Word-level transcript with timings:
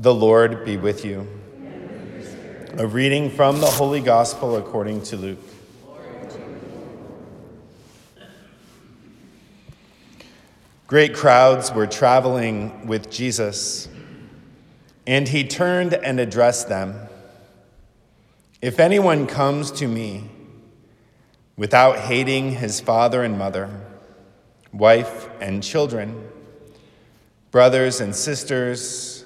The 0.00 0.14
Lord 0.14 0.64
be 0.64 0.76
with 0.76 1.04
you. 1.04 1.26
A 2.74 2.86
reading 2.86 3.30
from 3.30 3.60
the 3.60 3.66
Holy 3.66 4.00
Gospel 4.00 4.54
according 4.54 5.02
to 5.02 5.16
Luke. 5.16 5.42
Great 10.86 11.16
crowds 11.16 11.72
were 11.72 11.88
traveling 11.88 12.86
with 12.86 13.10
Jesus, 13.10 13.88
and 15.04 15.26
he 15.26 15.42
turned 15.42 15.94
and 15.94 16.20
addressed 16.20 16.68
them 16.68 17.08
If 18.62 18.78
anyone 18.78 19.26
comes 19.26 19.72
to 19.72 19.88
me 19.88 20.30
without 21.56 21.98
hating 21.98 22.52
his 22.52 22.78
father 22.78 23.24
and 23.24 23.36
mother, 23.36 23.68
wife 24.72 25.28
and 25.40 25.60
children, 25.60 26.28
brothers 27.50 28.00
and 28.00 28.14
sisters, 28.14 29.17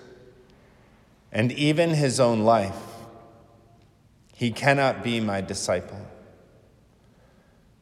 and 1.32 1.50
even 1.52 1.90
his 1.90 2.20
own 2.20 2.44
life, 2.44 2.76
he 4.34 4.50
cannot 4.50 5.02
be 5.02 5.18
my 5.18 5.40
disciple. 5.40 6.06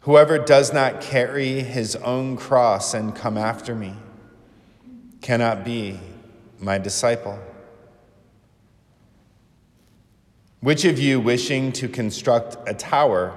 Whoever 0.01 0.39
does 0.39 0.73
not 0.73 1.01
carry 1.01 1.61
his 1.61 1.97
own 1.97 2.37
cross 2.37 2.95
and 2.95 3.15
come 3.15 3.37
after 3.37 3.75
me 3.75 3.95
cannot 5.21 5.65
be 5.65 5.99
my 6.59 6.79
disciple. 6.79 7.39
Which 10.61 10.85
of 10.85 10.99
you, 10.99 11.21
wishing 11.21 11.73
to 11.73 11.89
construct 11.89 12.57
a 12.69 12.75
tower, 12.75 13.35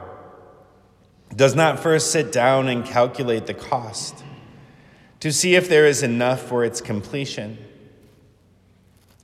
does 1.35 1.55
not 1.55 1.79
first 1.79 2.11
sit 2.11 2.31
down 2.31 2.67
and 2.67 2.85
calculate 2.85 3.47
the 3.47 3.53
cost 3.53 4.23
to 5.21 5.31
see 5.31 5.55
if 5.55 5.69
there 5.69 5.85
is 5.85 6.03
enough 6.03 6.41
for 6.41 6.63
its 6.63 6.81
completion? 6.81 7.57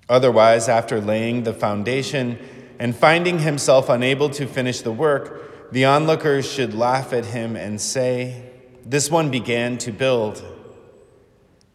Otherwise, 0.09 0.67
after 0.67 0.99
laying 0.99 1.43
the 1.43 1.53
foundation 1.53 2.39
and 2.79 2.95
finding 2.95 3.39
himself 3.39 3.89
unable 3.89 4.29
to 4.31 4.47
finish 4.47 4.81
the 4.81 4.91
work, 4.91 5.71
the 5.71 5.85
onlookers 5.85 6.51
should 6.51 6.73
laugh 6.73 7.13
at 7.13 7.25
him 7.25 7.55
and 7.55 7.79
say, 7.79 8.51
This 8.83 9.11
one 9.11 9.29
began 9.29 9.77
to 9.79 9.91
build, 9.91 10.43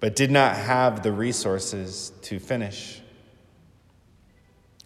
but 0.00 0.16
did 0.16 0.32
not 0.32 0.56
have 0.56 1.04
the 1.04 1.12
resources 1.12 2.12
to 2.22 2.40
finish. 2.40 3.00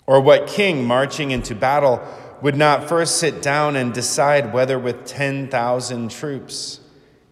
Or 0.07 0.21
what 0.21 0.47
king 0.47 0.85
marching 0.85 1.31
into 1.31 1.55
battle 1.55 2.07
would 2.43 2.57
not 2.57 2.89
first 2.89 3.17
sit 3.17 3.41
down 3.41 3.77
and 3.77 3.95
decide 3.95 4.53
whether 4.53 4.79
with 4.79 5.07
10,000 5.07 6.11
troops 6.11 6.81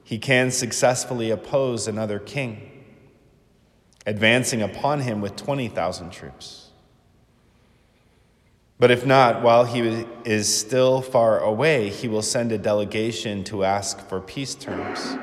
he 0.03 0.19
can 0.19 0.51
successfully 0.51 1.31
oppose 1.31 1.87
another 1.87 2.19
king? 2.19 2.76
Advancing 4.07 4.63
upon 4.63 5.01
him 5.01 5.21
with 5.21 5.37
20,000 5.37 6.11
troops. 6.11 6.71
But 8.79 8.91
if 8.91 9.05
not, 9.05 9.43
while 9.43 9.65
he 9.65 10.07
is 10.25 10.55
still 10.55 11.01
far 11.01 11.41
away, 11.41 11.89
he 11.89 12.09
will 12.09 12.23
send 12.23 12.53
a 12.53 12.59
delegation 12.59 13.43
to 13.45 13.65
ask 13.65 14.07
for 14.07 14.21
peace 14.21 14.55
terms. 14.55 15.17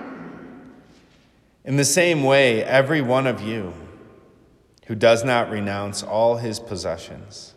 In 1.64 1.78
the 1.78 1.86
same 1.86 2.24
way, 2.24 2.64
every 2.64 3.02
one 3.02 3.26
of 3.26 3.42
you 3.42 3.74
who 4.88 4.96
does 4.96 5.24
not 5.24 5.50
renounce 5.50 6.04
all 6.04 6.38
his 6.38 6.60
possessions 6.60 7.54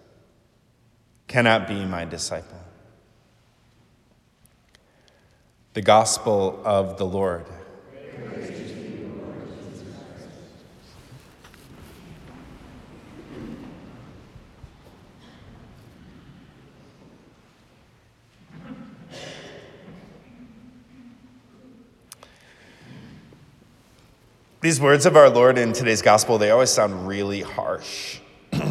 cannot 1.27 1.67
be 1.67 1.85
my 1.85 2.05
disciple. 2.05 2.61
The 5.73 5.83
Gospel 5.83 6.61
of 6.65 6.99
the 6.99 7.07
Lord. 7.07 7.47
These 24.67 24.81
words 24.81 25.07
of 25.07 25.15
our 25.15 25.31
Lord 25.31 25.59
in 25.59 25.73
today's 25.73 26.03
gospel, 26.03 26.39
they 26.39 26.51
always 26.51 26.71
sound 26.71 27.07
really 27.07 27.41
harsh. 27.41 28.19
if 28.53 28.65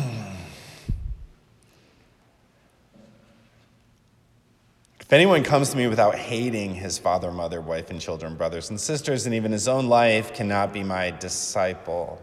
anyone 5.09 5.41
comes 5.41 5.69
to 5.69 5.77
me 5.77 5.87
without 5.87 6.15
hating 6.15 6.75
his 6.75 6.97
father, 6.97 7.31
mother, 7.31 7.61
wife, 7.61 7.91
and 7.91 8.01
children, 8.01 8.35
brothers 8.35 8.69
and 8.69 8.77
sisters, 8.77 9.25
and 9.25 9.33
even 9.33 9.53
his 9.53 9.69
own 9.69 9.87
life, 9.87 10.33
cannot 10.33 10.73
be 10.73 10.83
my 10.83 11.11
disciple. 11.11 12.21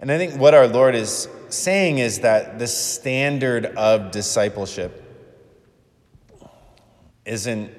And 0.00 0.10
I 0.10 0.16
think 0.16 0.40
what 0.40 0.54
our 0.54 0.66
Lord 0.66 0.94
is 0.94 1.28
saying 1.50 1.98
is 1.98 2.20
that 2.20 2.58
the 2.58 2.66
standard 2.66 3.66
of 3.66 4.12
discipleship 4.12 5.00
isn't 7.24 7.70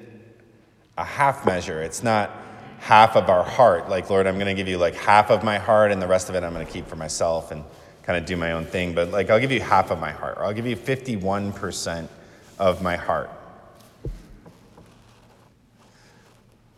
a 0.96 1.04
half 1.04 1.44
measure. 1.44 1.82
It's 1.82 2.02
not 2.02 2.30
half 2.78 3.16
of 3.16 3.28
our 3.28 3.42
heart. 3.42 3.88
Like, 3.88 4.10
Lord, 4.10 4.26
I'm 4.26 4.34
going 4.34 4.46
to 4.46 4.54
give 4.54 4.68
you 4.68 4.78
like 4.78 4.94
half 4.94 5.30
of 5.30 5.42
my 5.42 5.58
heart, 5.58 5.90
and 5.90 6.00
the 6.00 6.06
rest 6.06 6.28
of 6.28 6.34
it 6.34 6.42
I'm 6.42 6.52
going 6.52 6.66
to 6.66 6.72
keep 6.72 6.86
for 6.86 6.96
myself 6.96 7.50
and 7.50 7.64
kind 8.02 8.18
of 8.18 8.26
do 8.26 8.36
my 8.36 8.52
own 8.52 8.64
thing. 8.66 8.94
But 8.94 9.10
like, 9.10 9.30
I'll 9.30 9.40
give 9.40 9.52
you 9.52 9.60
half 9.60 9.90
of 9.90 9.98
my 9.98 10.12
heart, 10.12 10.36
or 10.36 10.44
I'll 10.44 10.52
give 10.52 10.66
you 10.66 10.76
51% 10.76 12.08
of 12.58 12.82
my 12.82 12.96
heart. 12.96 13.30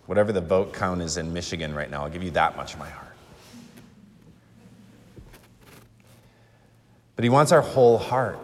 Whatever 0.06 0.32
the 0.32 0.40
vote 0.40 0.72
count 0.72 1.02
is 1.02 1.16
in 1.16 1.32
Michigan 1.32 1.74
right 1.74 1.90
now, 1.90 2.04
I'll 2.04 2.10
give 2.10 2.22
you 2.22 2.30
that 2.32 2.56
much 2.56 2.74
of 2.74 2.78
my 2.78 2.88
heart. 2.88 3.06
But 7.16 7.24
He 7.24 7.28
wants 7.28 7.50
our 7.50 7.62
whole 7.62 7.98
heart. 7.98 8.38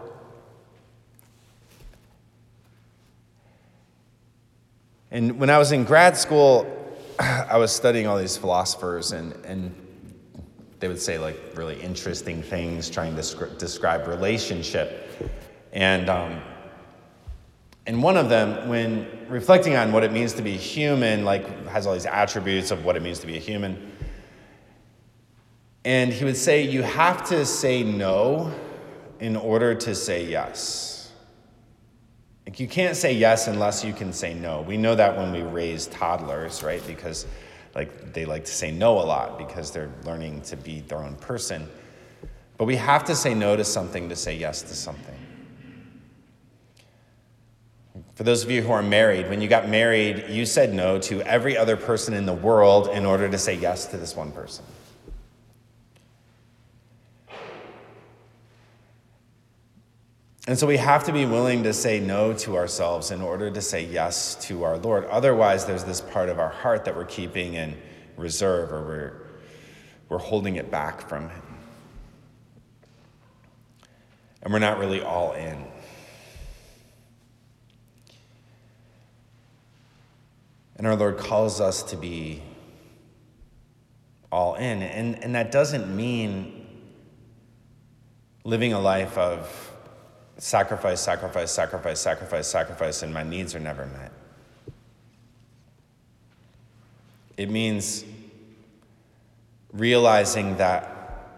And 5.12 5.39
when 5.39 5.50
I 5.50 5.59
was 5.59 5.73
in 5.73 5.84
grad 5.84 6.17
school, 6.17 6.67
I 7.19 7.59
was 7.59 7.71
studying 7.71 8.06
all 8.06 8.19
these 8.19 8.37
philosophers, 8.37 9.12
and, 9.12 9.34
and 9.45 9.75
they 10.81 10.89
would 10.89 11.00
say 11.00 11.19
like 11.19 11.39
really 11.55 11.78
interesting 11.81 12.43
things 12.43 12.89
trying 12.89 13.15
to 13.15 13.47
describe 13.59 14.09
relationship. 14.09 15.31
And, 15.73 16.09
um, 16.09 16.41
and 17.87 18.03
one 18.03 18.17
of 18.17 18.31
them, 18.31 18.69
when 18.69 19.06
reflecting 19.28 19.77
on 19.77 19.93
what 19.93 20.03
it 20.03 20.12
means 20.12 20.33
to 20.34 20.43
be 20.43 20.56
human, 20.56 21.27
like 21.27 21.67
has 21.67 21.87
all 21.87 21.93
these 21.93 22.06
attributes 22.06 22.71
of 22.71 22.87
what 22.87 22.97
it 22.97 23.03
means 23.03 23.19
to 23.19 23.27
be 23.27 23.37
a 23.37 23.41
human. 23.41 23.93
And 25.84 26.11
he 26.11 26.25
would 26.25 26.37
say, 26.39 26.62
You 26.62 26.83
have 26.83 27.29
to 27.29 27.44
say 27.44 27.83
no 27.83 28.55
in 29.21 29.37
order 29.37 29.75
to 29.75 29.94
say 29.94 30.25
yes. 30.25 30.91
Like 32.52 32.60
you 32.60 32.68
can't 32.68 32.94
say 32.94 33.14
yes 33.14 33.48
unless 33.48 33.82
you 33.82 33.94
can 33.94 34.12
say 34.12 34.34
no. 34.34 34.60
We 34.60 34.76
know 34.76 34.94
that 34.94 35.16
when 35.16 35.32
we 35.32 35.40
raise 35.40 35.86
toddlers, 35.86 36.62
right? 36.62 36.86
Because 36.86 37.24
like 37.74 38.12
they 38.12 38.26
like 38.26 38.44
to 38.44 38.52
say 38.52 38.70
no 38.70 38.98
a 38.98 39.06
lot 39.06 39.38
because 39.38 39.70
they're 39.70 39.90
learning 40.04 40.42
to 40.42 40.58
be 40.58 40.82
their 40.82 40.98
own 40.98 41.14
person. 41.14 41.66
But 42.58 42.66
we 42.66 42.76
have 42.76 43.06
to 43.06 43.16
say 43.16 43.32
no 43.32 43.56
to 43.56 43.64
something 43.64 44.10
to 44.10 44.16
say 44.16 44.36
yes 44.36 44.60
to 44.60 44.74
something. 44.74 45.14
For 48.16 48.22
those 48.22 48.44
of 48.44 48.50
you 48.50 48.60
who 48.60 48.72
are 48.72 48.82
married, 48.82 49.30
when 49.30 49.40
you 49.40 49.48
got 49.48 49.70
married, 49.70 50.26
you 50.28 50.44
said 50.44 50.74
no 50.74 50.98
to 50.98 51.22
every 51.22 51.56
other 51.56 51.78
person 51.78 52.12
in 52.12 52.26
the 52.26 52.34
world 52.34 52.88
in 52.88 53.06
order 53.06 53.30
to 53.30 53.38
say 53.38 53.54
yes 53.54 53.86
to 53.86 53.96
this 53.96 54.14
one 54.14 54.30
person. 54.30 54.62
And 60.48 60.58
so 60.58 60.66
we 60.66 60.76
have 60.76 61.04
to 61.04 61.12
be 61.12 61.25
willing 61.25 61.62
to 61.62 61.72
say 61.72 62.00
no 62.00 62.32
to 62.34 62.56
ourselves 62.56 63.12
in 63.12 63.20
order 63.20 63.48
to 63.50 63.62
say 63.62 63.84
yes 63.84 64.34
to 64.47 64.64
our 64.64 64.76
Lord. 64.76 65.04
Otherwise, 65.04 65.66
there's 65.66 65.84
this 65.84 66.00
part 66.00 66.28
of 66.28 66.40
our 66.40 66.49
heart 66.49 66.84
that 66.84 66.96
we're 66.96 67.05
keeping 67.05 67.55
in 67.55 67.76
reserve 68.17 68.72
or 68.72 68.82
we're, 68.82 69.26
we're 70.08 70.19
holding 70.19 70.56
it 70.56 70.69
back 70.69 71.08
from 71.08 71.28
Him. 71.28 71.43
And 74.43 74.52
we're 74.52 74.58
not 74.58 74.78
really 74.78 75.00
all 75.00 75.32
in. 75.34 75.64
And 80.75 80.87
our 80.88 80.96
Lord 80.96 81.19
calls 81.19 81.61
us 81.61 81.84
to 81.84 81.96
be 81.96 82.43
all 84.32 84.56
in. 84.56 84.82
And, 84.82 85.22
and 85.22 85.37
that 85.37 85.52
doesn't 85.52 85.94
mean 85.94 86.67
living 88.43 88.72
a 88.72 88.81
life 88.81 89.17
of 89.17 89.71
sacrifice, 90.43 91.00
sacrifice, 91.00 91.53
sacrifice, 91.53 92.00
sacrifice, 92.00 92.49
sacrifice, 92.49 93.03
and 93.05 93.15
my 93.15 93.23
needs 93.23 93.55
are 93.55 93.61
never 93.61 93.87
met. 93.87 94.11
It 97.37 97.49
means 97.49 98.05
realizing 99.73 100.56
that 100.56 101.29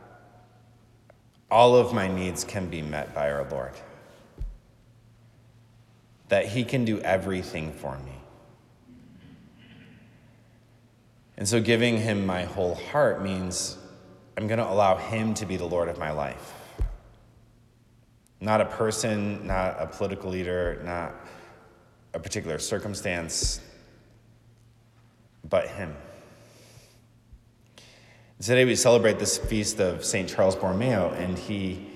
all 1.51 1.77
of 1.77 1.93
my 1.93 2.09
needs 2.09 2.45
can 2.45 2.71
be 2.71 2.81
met 2.81 3.15
by 3.15 3.31
our 3.31 3.47
Lord, 3.51 3.75
that 6.31 6.47
He 6.47 6.65
can 6.65 6.87
do 6.87 6.99
everything 7.01 7.73
for 7.75 7.99
me. 7.99 8.15
And 11.37 11.47
so 11.47 11.61
giving 11.61 11.99
him 11.99 12.25
my 12.25 12.45
whole 12.45 12.77
heart 12.77 13.23
means 13.23 13.77
I'm 14.39 14.47
going 14.47 14.61
to 14.61 14.67
allow 14.67 14.97
him 14.97 15.35
to 15.35 15.45
be 15.45 15.59
the 15.59 15.67
Lord 15.67 15.91
of 15.91 15.99
my 15.99 16.11
life. 16.11 16.64
Not 18.45 18.61
a 18.61 18.67
person, 18.67 19.47
not 19.47 19.77
a 19.79 19.87
political 19.87 20.29
leader, 20.29 20.79
not 20.85 21.15
a 22.13 22.19
particular 22.19 22.59
circumstance, 22.59 23.59
but 25.49 25.67
him. 25.67 25.97
Today 28.43 28.67
we 28.67 28.77
celebrate 28.77 29.19
this 29.19 29.39
feast 29.39 29.81
of 29.81 30.05
St. 30.05 30.29
Charles 30.29 30.57
Borromeo, 30.57 31.15
and 31.15 31.39
he. 31.39 31.89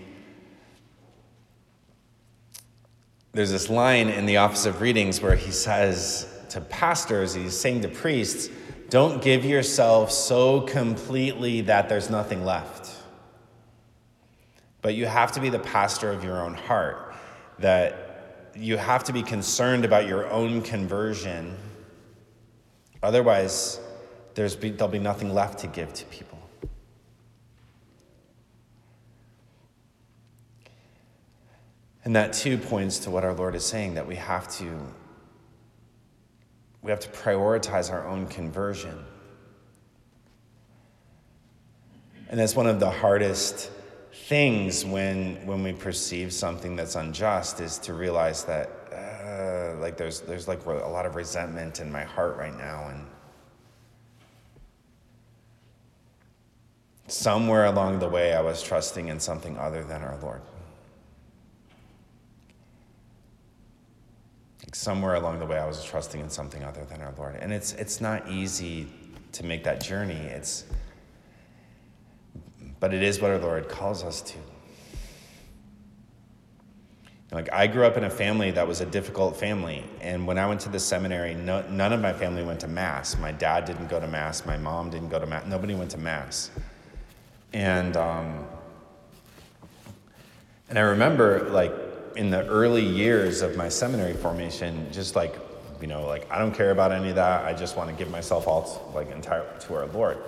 There's 3.33 3.51
this 3.51 3.69
line 3.69 4.09
in 4.09 4.25
the 4.25 4.39
Office 4.39 4.65
of 4.65 4.81
Readings 4.81 5.21
where 5.21 5.37
he 5.37 5.51
says 5.51 6.27
to 6.49 6.63
pastors, 6.63 7.35
he's 7.35 7.55
saying 7.55 7.83
to 7.83 7.89
priests, 7.89 8.49
don't 8.89 9.21
give 9.21 9.45
yourself 9.45 10.11
so 10.11 10.63
completely 10.63 11.61
that 11.61 11.91
there's 11.91 12.09
nothing 12.09 12.47
left. 12.47 12.98
But 14.89 14.95
you 14.95 15.05
have 15.05 15.33
to 15.33 15.41
be 15.41 15.51
the 15.51 15.59
pastor 15.59 16.11
of 16.11 16.25
your 16.25 16.43
own 16.43 16.55
heart, 16.55 17.15
that 17.59 18.49
you 18.55 18.79
have 18.79 19.05
to 19.05 19.13
be 19.13 19.23
concerned 19.23 19.85
about 19.85 20.07
your 20.07 20.27
own 20.31 20.63
conversion. 20.63 21.59
Otherwise, 23.03 23.81
there's 24.35 24.57
be, 24.57 24.71
there'll 24.71 24.91
be 24.91 24.99
nothing 24.99 25.35
left 25.35 25.59
to 25.59 25.67
give 25.67 25.93
to 25.93 26.07
people. 26.07 26.39
And 32.03 32.17
that 32.17 32.33
too 32.33 32.57
points 32.57 32.99
to 33.01 33.11
what 33.11 33.25
our 33.25 33.35
Lord 33.35 33.55
is 33.55 33.67
saying 33.67 33.93
that 33.93 34.07
we 34.07 34.17
have 34.17 34.49
to 34.57 34.87
we 36.81 36.91
have 36.91 37.01
to 37.01 37.11
prioritize 37.11 37.93
our 37.93 38.09
own 38.09 38.27
conversion. 38.27 39.05
And 42.31 42.41
that's 42.41 42.57
one 42.57 42.67
of 42.67 42.81
the 42.81 42.91
hardest 42.91 43.71
things 44.27 44.85
when, 44.85 45.37
when 45.47 45.63
we 45.63 45.73
perceive 45.73 46.33
something 46.33 46.77
that's 46.77 46.97
unjust 46.97 47.61
is 47.61 47.79
to 47.79 47.95
realize 47.95 48.45
that 48.45 48.71
uh, 48.93 49.81
like 49.81 49.97
there's, 49.97 50.21
there's 50.21 50.49
like 50.49 50.65
a 50.67 50.71
lot 50.71 51.07
of 51.07 51.15
resentment 51.15 51.81
in 51.81 51.91
my 51.91 52.05
heart 52.05 52.37
right 52.37 52.57
now 52.57 52.89
and 52.89 53.07
somewhere 57.07 57.67
along 57.67 57.99
the 57.99 58.09
way 58.09 58.35
i 58.35 58.41
was 58.41 58.63
trusting 58.63 59.09
in 59.09 59.19
something 59.19 59.57
other 59.57 59.83
than 59.83 60.03
our 60.03 60.19
lord 60.21 60.43
somewhere 64.79 65.15
along 65.15 65.39
the 65.39 65.47
way, 65.47 65.59
I 65.59 65.67
was 65.67 65.85
trusting 65.85 66.21
in 66.21 66.31
something 66.31 66.63
other 66.63 66.85
than 66.85 67.03
our 67.03 67.13
Lord. 67.17 67.37
And 67.41 67.53
it's, 67.53 67.73
it's 67.75 68.01
not 68.01 68.29
easy 68.31 68.87
to 69.33 69.45
make 69.45 69.65
that 69.65 69.81
journey. 69.81 70.15
It's, 70.15 70.65
but 72.81 72.95
it 72.95 73.03
is 73.03 73.21
what 73.21 73.31
our 73.31 73.39
Lord 73.39 73.69
calls 73.69 74.03
us 74.03 74.23
to. 74.23 74.39
Like, 77.31 77.53
I 77.53 77.67
grew 77.67 77.85
up 77.85 77.99
in 77.99 78.05
a 78.05 78.11
family 78.11 78.51
that 78.53 78.67
was 78.67 78.81
a 78.81 78.87
difficult 78.87 79.37
family. 79.37 79.85
And 80.01 80.27
when 80.27 80.39
I 80.39 80.47
went 80.47 80.61
to 80.63 80.71
the 80.71 80.81
seminary, 80.81 81.35
no, 81.35 81.61
none 81.69 81.93
of 81.93 82.01
my 82.01 82.15
family 82.15 82.43
went 82.43 82.61
to 82.61 82.69
Mass. 82.69 83.19
My 83.19 83.33
dad 83.33 83.67
didn't 83.67 83.89
go 83.89 84.01
to 84.01 84.09
Mass. 84.09 84.47
My 84.47 84.57
mom 84.57 84.89
didn't 84.89 85.11
go 85.11 85.19
to 85.19 85.27
Mass. 85.27 85.45
Nobody 85.47 85.75
went 85.75 85.91
to 85.91 85.99
Mass. 85.99 86.51
And, 87.53 87.99
um, 87.99 88.47
and 90.71 90.79
I 90.79 90.83
remember, 90.83 91.51
like, 91.51 91.73
in 92.17 92.31
the 92.31 92.47
early 92.47 92.85
years 92.85 93.43
of 93.43 93.57
my 93.57 93.69
seminary 93.69 94.15
formation, 94.15 94.91
just 94.91 95.15
like, 95.15 95.35
you 95.81 95.87
know, 95.87 96.05
like 96.07 96.31
I 96.31 96.39
don't 96.39 96.53
care 96.53 96.73
about 96.73 96.93
any 96.93 97.11
of 97.11 97.15
that. 97.15 97.45
I 97.45 97.55
just 97.55 97.77
want 97.77 97.91
to 97.91 97.97
give 97.97 98.11
myself 98.11 98.49
all 98.49 98.91
like 98.95 99.11
entire 99.13 99.47
to 99.61 99.75
our 99.75 99.87
Lord. 99.87 100.19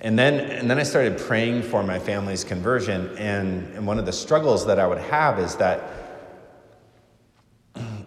And 0.00 0.16
then, 0.16 0.38
and 0.38 0.70
then 0.70 0.78
I 0.78 0.84
started 0.84 1.18
praying 1.18 1.62
for 1.62 1.82
my 1.82 1.98
family's 1.98 2.44
conversion. 2.44 3.16
And, 3.18 3.74
and 3.74 3.86
one 3.86 3.98
of 3.98 4.06
the 4.06 4.12
struggles 4.12 4.64
that 4.66 4.78
I 4.78 4.86
would 4.86 4.98
have 4.98 5.38
is 5.40 5.56
that 5.56 5.80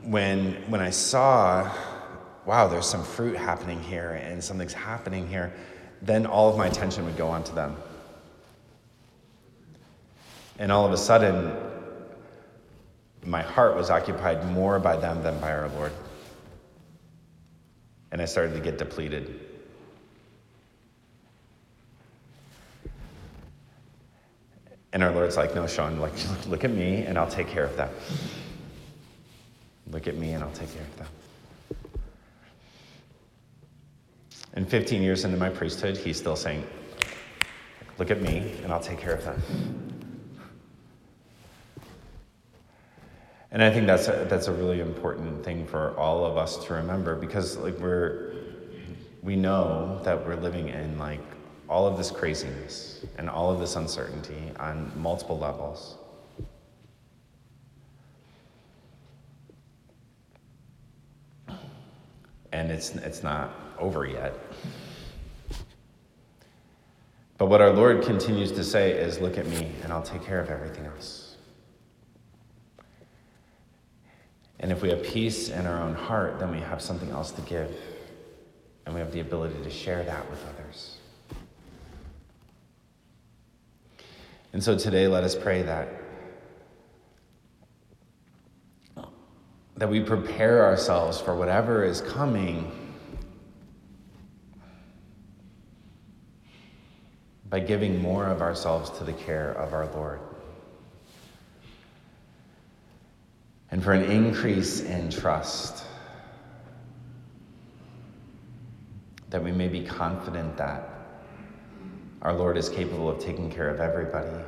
when, 0.03 0.53
when 0.69 0.79
I 0.79 0.89
saw, 0.89 1.69
wow, 2.45 2.67
there's 2.67 2.87
some 2.87 3.03
fruit 3.03 3.35
happening 3.35 3.81
here 3.81 4.11
and 4.23 4.41
something's 4.41 4.73
happening 4.73 5.27
here, 5.27 5.53
then 6.01 6.25
all 6.25 6.49
of 6.49 6.57
my 6.57 6.67
attention 6.67 7.03
would 7.05 7.17
go 7.17 7.27
onto 7.27 7.53
them. 7.53 7.75
And 10.59 10.71
all 10.71 10.85
of 10.85 10.93
a 10.93 10.97
sudden, 10.97 11.55
my 13.25 13.41
heart 13.41 13.75
was 13.75 13.89
occupied 13.89 14.45
more 14.51 14.79
by 14.79 14.95
them 14.95 15.21
than 15.23 15.39
by 15.39 15.51
our 15.51 15.69
Lord. 15.69 15.91
And 18.11 18.21
I 18.21 18.25
started 18.25 18.53
to 18.53 18.59
get 18.59 18.77
depleted. 18.77 19.50
And 24.93 25.03
our 25.03 25.11
Lord's 25.11 25.37
like, 25.37 25.55
no, 25.55 25.67
Sean, 25.67 25.99
like, 25.99 26.13
look 26.47 26.63
at 26.63 26.71
me 26.71 27.03
and 27.03 27.17
I'll 27.17 27.29
take 27.29 27.47
care 27.47 27.63
of 27.63 27.75
them. 27.77 27.89
Look 29.91 30.07
at 30.07 30.15
me 30.15 30.31
and 30.31 30.43
I'll 30.43 30.51
take 30.51 30.73
care 30.73 30.83
of 30.83 30.97
them. 30.97 31.07
And 34.53 34.67
15 34.67 35.01
years 35.01 35.23
into 35.23 35.37
my 35.37 35.49
priesthood, 35.49 35.95
he's 35.95 36.17
still 36.17 36.35
saying, 36.35 36.65
look 37.97 38.11
at 38.11 38.21
me 38.21 38.53
and 38.63 38.73
I'll 38.73 38.81
take 38.81 38.99
care 38.99 39.13
of 39.13 39.23
them. 39.23 39.41
And 43.51 43.61
I 43.61 43.69
think 43.69 43.85
that's 43.85 44.07
a, 44.07 44.25
that's 44.29 44.47
a 44.47 44.53
really 44.53 44.79
important 44.79 45.43
thing 45.43 45.67
for 45.67 45.97
all 45.97 46.25
of 46.25 46.37
us 46.37 46.63
to 46.65 46.73
remember 46.73 47.15
because 47.15 47.57
like 47.57 47.77
we're 47.79 48.33
we 49.21 49.35
know 49.35 49.99
that 50.03 50.25
we're 50.25 50.37
living 50.37 50.69
in 50.69 50.97
like 50.97 51.21
all 51.71 51.87
of 51.87 51.97
this 51.97 52.11
craziness 52.11 53.05
and 53.17 53.29
all 53.29 53.49
of 53.49 53.61
this 53.61 53.77
uncertainty 53.77 54.51
on 54.59 54.91
multiple 54.97 55.39
levels. 55.39 55.95
And 62.51 62.69
it's 62.69 62.93
it's 62.95 63.23
not 63.23 63.55
over 63.79 64.05
yet. 64.05 64.37
But 67.37 67.45
what 67.45 67.61
our 67.61 67.71
Lord 67.71 68.03
continues 68.03 68.51
to 68.51 68.65
say 68.65 68.91
is 68.91 69.21
look 69.21 69.37
at 69.37 69.47
me 69.47 69.71
and 69.81 69.93
I'll 69.93 70.03
take 70.03 70.25
care 70.25 70.41
of 70.41 70.49
everything 70.49 70.85
else. 70.85 71.37
And 74.59 74.73
if 74.73 74.81
we 74.81 74.89
have 74.89 75.01
peace 75.03 75.47
in 75.47 75.65
our 75.65 75.81
own 75.81 75.95
heart, 75.95 76.37
then 76.37 76.51
we 76.51 76.59
have 76.59 76.81
something 76.81 77.09
else 77.11 77.31
to 77.31 77.41
give. 77.43 77.73
And 78.85 78.93
we 78.93 78.99
have 78.99 79.13
the 79.13 79.21
ability 79.21 79.63
to 79.63 79.69
share 79.69 80.03
that 80.03 80.29
with 80.29 80.43
others. 80.49 80.97
And 84.53 84.63
so 84.63 84.77
today, 84.77 85.07
let 85.07 85.23
us 85.23 85.35
pray 85.35 85.61
that. 85.61 85.87
That 89.77 89.89
we 89.89 90.01
prepare 90.01 90.65
ourselves 90.65 91.19
for 91.19 91.35
whatever 91.35 91.83
is 91.83 92.01
coming 92.01 92.71
by 97.49 97.59
giving 97.59 98.01
more 98.01 98.27
of 98.27 98.41
ourselves 98.41 98.89
to 98.97 99.03
the 99.03 99.13
care 99.13 99.51
of 99.53 99.73
our 99.73 99.87
Lord. 99.93 100.19
and 103.71 103.81
for 103.81 103.93
an 103.93 104.03
increase 104.03 104.81
in 104.81 105.09
trust. 105.09 105.85
That 109.29 109.41
we 109.41 109.51
may 109.53 109.69
be 109.69 109.83
confident 109.83 110.57
that 110.57 110.89
our 112.21 112.33
Lord 112.33 112.57
is 112.57 112.69
capable 112.69 113.09
of 113.09 113.19
taking 113.19 113.51
care 113.51 113.69
of 113.69 113.79
everybody. 113.79 114.43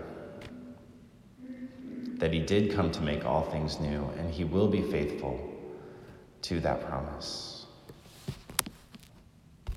That 2.17 2.31
He 2.31 2.39
did 2.39 2.73
come 2.73 2.91
to 2.91 3.01
make 3.01 3.25
all 3.25 3.43
things 3.43 3.79
new, 3.79 4.03
and 4.17 4.29
He 4.29 4.43
will 4.43 4.67
be 4.67 4.81
faithful 4.81 5.39
to 6.43 6.59
that 6.59 6.87
promise. 6.87 7.62